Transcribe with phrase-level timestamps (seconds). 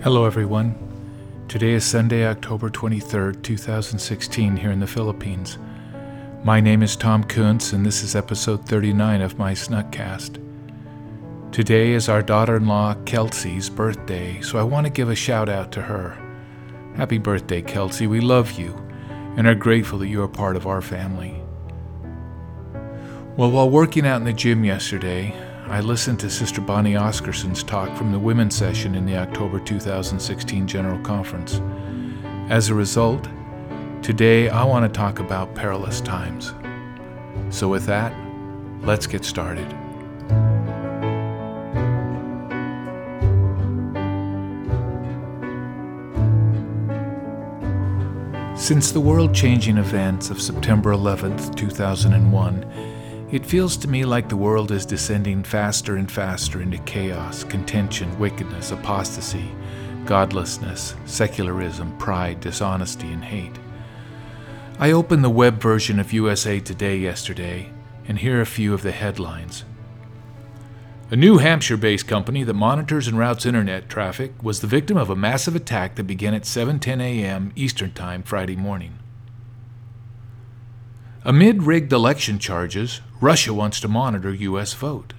[0.00, 0.76] Hello, everyone.
[1.48, 5.58] Today is Sunday, October 23rd, 2016, here in the Philippines.
[6.44, 10.40] My name is Tom Kuntz, and this is episode 39 of my Snuckcast.
[11.50, 15.48] Today is our daughter in law, Kelsey's, birthday, so I want to give a shout
[15.48, 16.16] out to her.
[16.94, 18.06] Happy birthday, Kelsey.
[18.06, 18.76] We love you
[19.36, 21.42] and are grateful that you are part of our family.
[23.36, 25.34] Well, while working out in the gym yesterday,
[25.70, 30.66] I listened to Sister Bonnie Oscarson's talk from the women's session in the October 2016
[30.66, 31.60] General Conference.
[32.50, 33.28] As a result,
[34.00, 36.54] today I want to talk about perilous times.
[37.54, 38.14] So, with that,
[38.80, 39.68] let's get started.
[48.58, 52.97] Since the world changing events of September 11, 2001,
[53.30, 58.18] it feels to me like the world is descending faster and faster into chaos, contention,
[58.18, 59.50] wickedness, apostasy,
[60.06, 63.58] godlessness, secularism, pride, dishonesty, and hate.
[64.78, 67.70] I opened the web version of USA Today yesterday,
[68.06, 69.64] and here are a few of the headlines.
[71.10, 75.10] A New Hampshire based company that monitors and routes internet traffic was the victim of
[75.10, 77.52] a massive attack that began at 7:10 a.m.
[77.56, 78.98] Eastern Time Friday morning.
[81.24, 84.74] Amid rigged election charges, Russia wants to monitor U.S.
[84.74, 85.12] vote.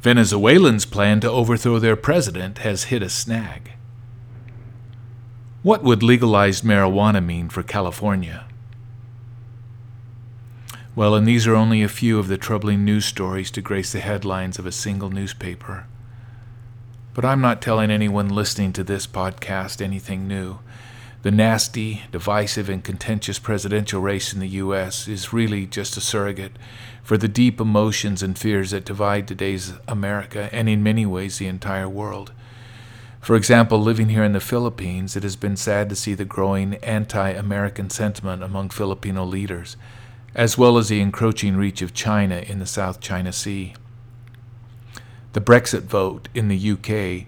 [0.00, 3.72] Venezuelans' plan to overthrow their president has hit a snag.
[5.62, 8.46] What would legalized marijuana mean for California?
[10.94, 14.00] Well, and these are only a few of the troubling news stories to grace the
[14.00, 15.86] headlines of a single newspaper.
[17.12, 20.60] But I'm not telling anyone listening to this podcast anything new.
[21.22, 25.08] The nasty, divisive, and contentious presidential race in the U.S.
[25.08, 26.52] is really just a surrogate
[27.02, 31.46] for the deep emotions and fears that divide today's America and, in many ways, the
[31.46, 32.32] entire world.
[33.20, 36.76] For example, living here in the Philippines, it has been sad to see the growing
[36.76, 39.76] anti American sentiment among Filipino leaders,
[40.32, 43.74] as well as the encroaching reach of China in the South China Sea.
[45.32, 47.26] The Brexit vote in the UK,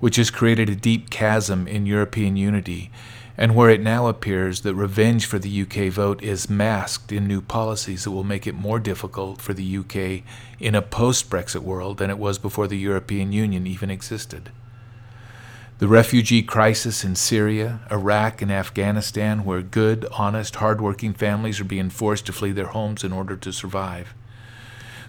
[0.00, 2.90] which has created a deep chasm in European unity,
[3.38, 7.40] and where it now appears that revenge for the UK vote is masked in new
[7.40, 10.22] policies that will make it more difficult for the UK
[10.58, 14.50] in a post Brexit world than it was before the European Union even existed.
[15.78, 21.90] The refugee crisis in Syria, Iraq, and Afghanistan, where good, honest, hardworking families are being
[21.90, 24.14] forced to flee their homes in order to survive.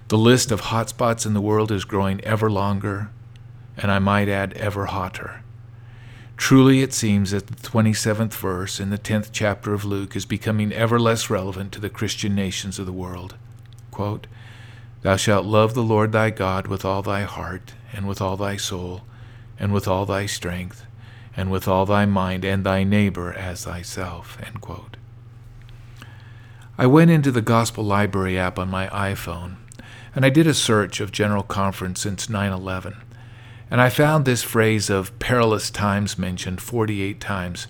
[0.09, 3.09] The list of hotspots in the world is growing ever longer,
[3.77, 5.41] and I might add, ever hotter.
[6.37, 10.71] Truly, it seems that the 27th verse in the 10th chapter of Luke is becoming
[10.71, 13.35] ever less relevant to the Christian nations of the world.
[13.89, 14.27] Quote,
[15.01, 18.55] Thou shalt love the Lord thy God with all thy heart, and with all thy
[18.55, 19.01] soul,
[19.59, 20.85] and with all thy strength,
[21.35, 24.37] and with all thy mind, and thy neighbor as thyself.
[26.77, 29.55] I went into the Gospel Library app on my iPhone,
[30.13, 32.95] and I did a search of General Conference since 9 11.
[33.69, 37.67] And I found this phrase of perilous times mentioned 48 times.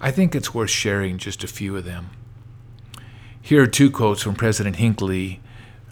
[0.00, 2.10] I think it's worth sharing just a few of them.
[3.40, 5.40] Here are two quotes from President Hinckley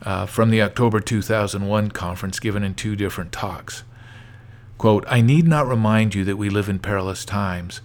[0.02, 3.84] uh, from the October 2001 conference given in two different talks.
[4.78, 7.80] Quote, I need not remind you that we live in perilous times.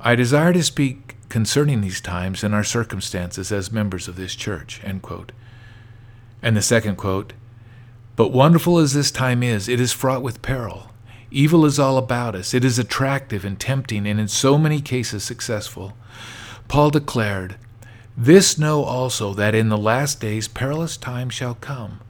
[0.00, 4.80] I desire to speak concerning these times and our circumstances as members of this church.
[4.82, 5.30] End quote.
[6.42, 7.32] And the second quote,
[8.16, 10.90] but wonderful as this time is, it is fraught with peril.
[11.30, 12.52] Evil is all about us.
[12.52, 15.94] It is attractive and tempting, and in so many cases successful.
[16.68, 17.56] Paul declared,
[18.16, 22.00] This know also that in the last days perilous times shall come.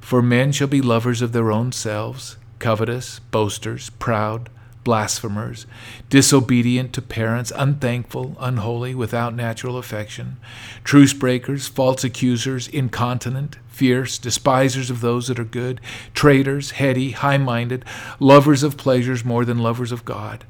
[0.00, 4.50] For men shall be lovers of their own selves, covetous, boasters, proud,
[4.84, 5.66] blasphemers,
[6.08, 10.36] disobedient to parents, unthankful, unholy, without natural affection,
[10.84, 15.80] truce breakers, false accusers, incontinent, fierce, despisers of those that are good,
[16.12, 17.84] traitors, heady, high minded,
[18.20, 20.44] lovers of pleasures more than lovers of God,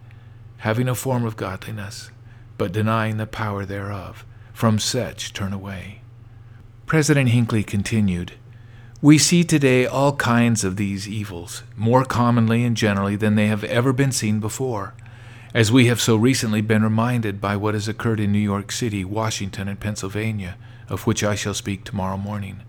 [0.58, 2.10] having a form of godliness,
[2.58, 4.26] but denying the power thereof.
[4.52, 6.00] From such turn away.
[6.86, 8.34] President Hinckley continued,
[9.04, 13.62] we see today all kinds of these evils, more commonly and generally than they have
[13.64, 14.94] ever been seen before,
[15.52, 19.04] as we have so recently been reminded by what has occurred in New York City,
[19.04, 20.56] Washington, and Pennsylvania,
[20.88, 22.62] of which I shall speak tomorrow morning.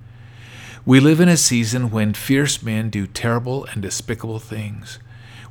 [0.85, 4.99] We live in a season when fierce men do terrible and despicable things.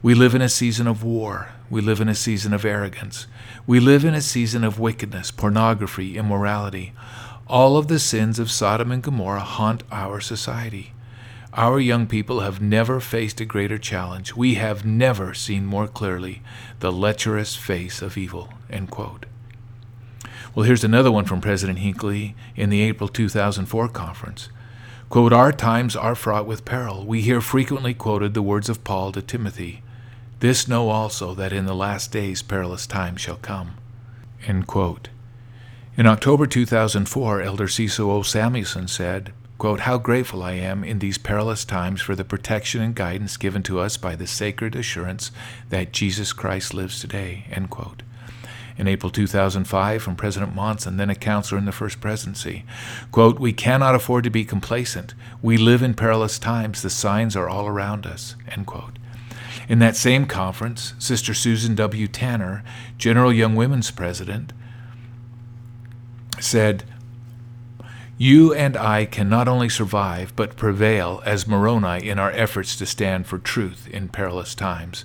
[0.02, 1.54] We live in a season of war.
[1.70, 3.26] We live in a season of arrogance.
[3.66, 6.92] We live in a season of wickedness, pornography, immorality,
[7.46, 10.92] all of the sins of Sodom and Gomorrah haunt our society.
[11.52, 14.34] Our young people have never faced a greater challenge.
[14.34, 16.42] We have never seen more clearly
[16.80, 18.48] the lecherous face of evil.
[18.70, 19.26] End quote.
[20.54, 24.48] Well, here's another one from President Hinckley in the April 2004 conference.
[25.10, 27.04] Quote, Our times are fraught with peril.
[27.04, 29.82] We hear frequently quoted the words of Paul to Timothy
[30.40, 33.76] This know also that in the last days perilous times shall come.
[34.46, 35.08] End quote.
[35.96, 38.22] In October 2004, Elder Cecil O.
[38.22, 42.96] Samuelson said, quote, How grateful I am in these perilous times for the protection and
[42.96, 45.30] guidance given to us by the sacred assurance
[45.70, 47.46] that Jesus Christ lives today.
[47.52, 48.02] End quote
[48.76, 52.64] in April 2005 from President Monson, then a counselor in the First Presidency.
[53.12, 55.14] Quote, We cannot afford to be complacent.
[55.42, 56.82] We live in perilous times.
[56.82, 58.34] The signs are all around us.
[58.48, 58.98] End quote.
[59.68, 62.08] In that same conference, Sister Susan W.
[62.08, 62.64] Tanner,
[62.98, 64.52] General Young Women's President,
[66.44, 66.84] said,
[68.18, 72.86] You and I can not only survive, but prevail as Moroni in our efforts to
[72.86, 75.04] stand for truth in perilous times.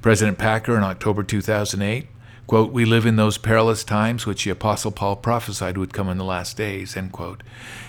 [0.00, 2.06] President Packer in October 2008
[2.46, 6.18] Quote, we live in those perilous times which the Apostle Paul prophesied would come in
[6.18, 7.42] the last days, end quote.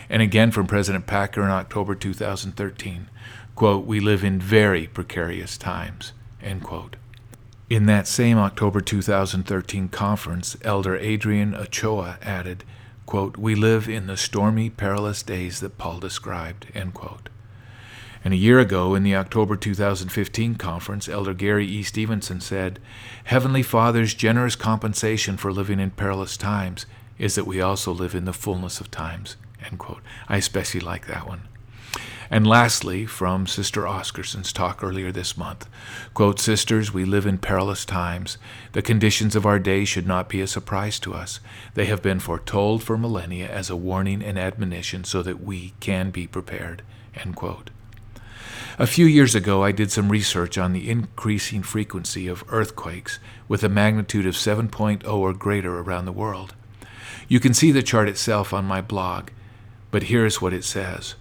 [0.09, 3.09] And again from President Packer in October 2013,
[3.55, 6.95] quote, we live in very precarious times, end quote.
[7.73, 12.63] In that same October 2013 conference, Elder Adrian Ochoa added,
[13.07, 17.29] quote, we live in the stormy, perilous days that Paul described, end quote.
[18.23, 21.81] And a year ago, in the October 2015 conference, Elder Gary E.
[21.81, 22.77] Stevenson said,
[23.23, 26.85] Heavenly Father's generous compensation for living in perilous times
[27.17, 29.35] is that we also live in the fullness of times.
[29.65, 30.03] End quote.
[30.29, 31.47] I especially like that one.
[32.33, 35.69] And lastly, from Sister Oscarson's talk earlier this month,
[36.15, 38.39] quote, Sisters, we live in perilous times.
[38.71, 41.39] The conditions of our day should not be a surprise to us.
[41.75, 46.09] They have been foretold for millennia as a warning and admonition so that we can
[46.09, 46.81] be prepared.
[47.13, 47.69] End quote.
[48.79, 53.63] A few years ago, I did some research on the increasing frequency of earthquakes with
[53.63, 56.55] a magnitude of 7.0 or greater around the world.
[57.27, 59.29] You can see the chart itself on my blog,
[59.91, 61.13] but here's what it says.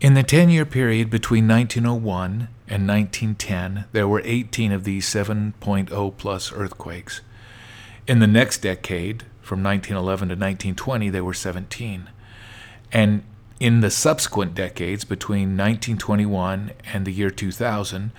[0.00, 6.16] In the 10 year period between 1901 and 1910, there were 18 of these 7.0
[6.16, 7.20] plus earthquakes.
[8.06, 12.08] In the next decade, from 1911 to 1920, there were 17.
[12.90, 13.24] And
[13.60, 18.10] in the subsequent decades between 1921 and the year 2000,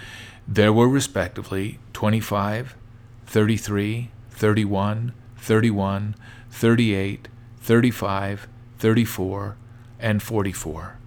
[0.47, 2.75] there were respectively 25,
[3.25, 6.15] 33, 31, 31,
[6.51, 7.27] 38,
[7.59, 8.47] 35,
[8.77, 9.57] 34,
[9.99, 11.00] and 44.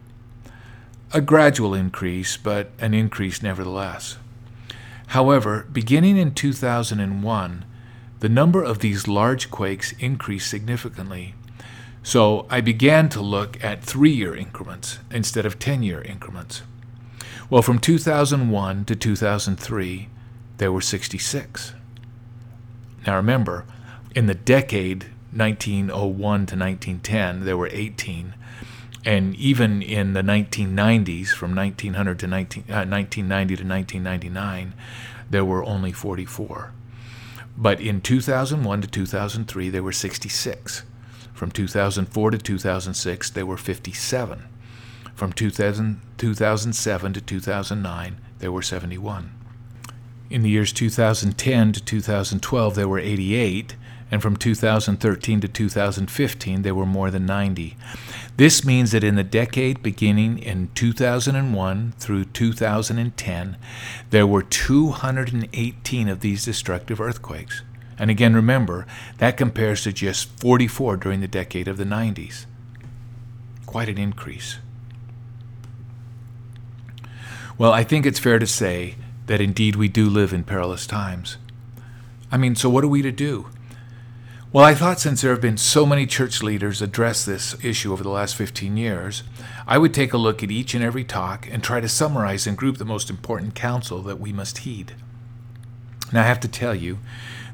[1.14, 4.18] A gradual increase, but an increase nevertheless.
[5.08, 7.64] However, beginning in 2001,
[8.20, 11.34] the number of these large quakes increased significantly
[12.06, 16.62] so I began to look at three year increments instead of 10 year increments.
[17.48, 20.08] Well, from 2001 to 2003,
[20.58, 21.74] there were 66.
[23.06, 23.64] Now remember,
[24.14, 28.34] in the decade 1901 to 1910, there were 18.
[29.04, 34.74] And even in the 1990s, from 1900 to 19, uh, 1990 to 1999,
[35.28, 36.72] there were only 44.
[37.56, 40.82] But in 2001 to 2003, there were 66.
[41.34, 44.44] From 2004 to 2006, there were 57.
[45.14, 49.32] From 2000, 2007 to 2009, there were 71.
[50.30, 53.76] In the years 2010 to 2012, there were 88,
[54.14, 57.76] and from 2013 to 2015, there were more than 90.
[58.36, 63.56] This means that in the decade beginning in 2001 through 2010,
[64.10, 67.62] there were 218 of these destructive earthquakes.
[67.98, 68.86] And again, remember,
[69.18, 72.46] that compares to just 44 during the decade of the 90s.
[73.66, 74.58] Quite an increase.
[77.58, 78.94] Well, I think it's fair to say
[79.26, 81.36] that indeed we do live in perilous times.
[82.30, 83.48] I mean, so what are we to do?
[84.54, 88.04] Well, I thought since there have been so many church leaders address this issue over
[88.04, 89.24] the last 15 years,
[89.66, 92.56] I would take a look at each and every talk and try to summarize and
[92.56, 94.94] group the most important counsel that we must heed.
[96.12, 97.00] Now, I have to tell you,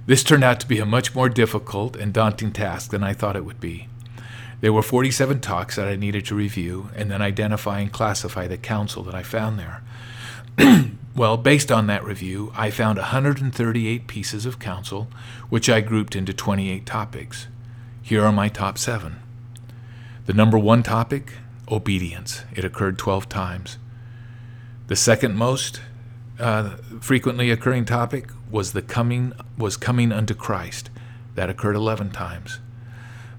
[0.04, 3.34] this turned out to be a much more difficult and daunting task than I thought
[3.34, 3.88] it would be.
[4.60, 8.58] There were 47 talks that I needed to review and then identify and classify the
[8.58, 9.82] counsel that I found there.
[11.20, 15.08] well, based on that review, I found 138 pieces of counsel,
[15.50, 17.46] which I grouped into 28 topics.
[18.00, 19.20] Here are my top seven.
[20.24, 21.34] The number one topic
[21.70, 22.44] obedience.
[22.56, 23.76] It occurred 12 times.
[24.86, 25.82] The second most
[26.38, 30.88] uh, frequently occurring topic was the coming was coming unto Christ.
[31.34, 32.60] That occurred 11 times.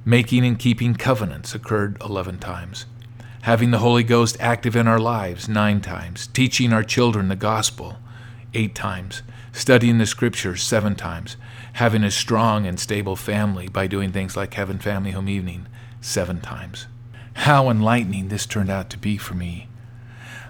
[0.06, 2.86] Making and keeping covenants occurred 11 times.
[3.42, 7.98] Having the Holy Ghost active in our lives nine times, teaching our children the gospel
[8.54, 11.38] eight times, studying the scriptures seven times,
[11.74, 15.68] having a strong and stable family by doing things like having family home evening
[16.02, 16.88] seven times.
[17.34, 19.68] How enlightening this turned out to be for me.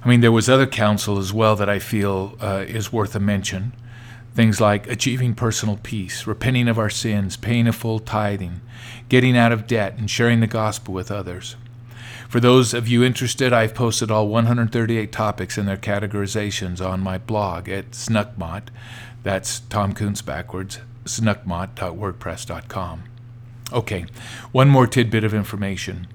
[0.04, 3.20] I mean, there was other counsel as well that I feel uh, is worth a
[3.20, 3.74] mention.
[4.34, 8.62] Things like achieving personal peace, repenting of our sins, paying a full tithing,
[9.10, 11.56] getting out of debt, and sharing the gospel with others.
[12.30, 17.18] For those of you interested, I've posted all 138 topics and their categorizations on my
[17.18, 18.70] blog at Snuckmot.
[19.24, 23.04] That's Tom Kuntz backwards, snuckmot.wordpress.com.
[23.74, 24.06] Okay,
[24.52, 26.08] one more tidbit of information.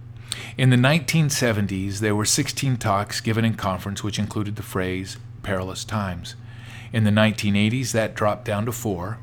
[0.59, 5.85] In the 1970s, there were 16 talks given in conference which included the phrase perilous
[5.85, 6.35] times.
[6.93, 9.19] In the 1980s, that dropped down to four.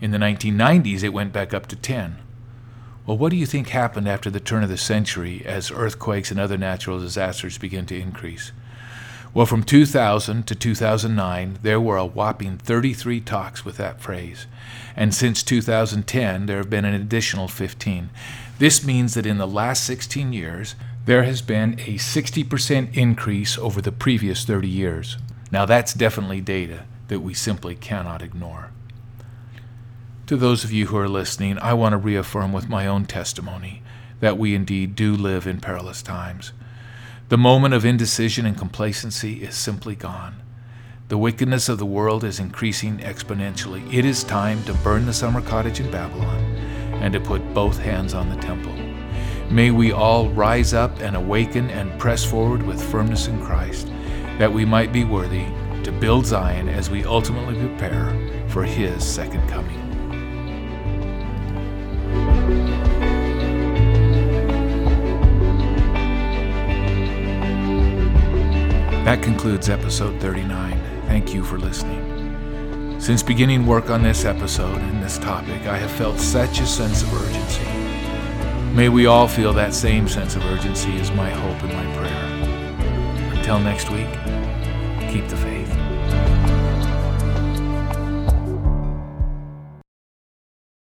[0.00, 2.18] In the 1990s, it went back up to 10.
[3.06, 6.38] Well, what do you think happened after the turn of the century as earthquakes and
[6.38, 8.52] other natural disasters began to increase?
[9.32, 14.46] Well, from 2000 to 2009, there were a whopping 33 talks with that phrase.
[14.96, 18.10] And since 2010, there have been an additional 15.
[18.58, 20.74] This means that in the last 16 years,
[21.06, 25.16] there has been a 60% increase over the previous 30 years.
[25.50, 28.70] Now, that's definitely data that we simply cannot ignore.
[30.30, 33.82] To those of you who are listening, I want to reaffirm with my own testimony
[34.20, 36.52] that we indeed do live in perilous times.
[37.30, 40.40] The moment of indecision and complacency is simply gone.
[41.08, 43.92] The wickedness of the world is increasing exponentially.
[43.92, 46.44] It is time to burn the summer cottage in Babylon
[47.02, 48.76] and to put both hands on the temple.
[49.50, 53.88] May we all rise up and awaken and press forward with firmness in Christ,
[54.38, 55.46] that we might be worthy
[55.82, 59.79] to build Zion as we ultimately prepare for His second coming.
[69.10, 70.80] That concludes episode 39.
[71.08, 73.00] Thank you for listening.
[73.00, 77.02] Since beginning work on this episode and this topic, I have felt such a sense
[77.02, 77.66] of urgency.
[78.72, 83.36] May we all feel that same sense of urgency is my hope and my prayer.
[83.36, 84.06] Until next week,
[85.10, 85.59] keep the faith.